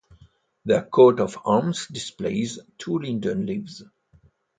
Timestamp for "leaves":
3.45-3.83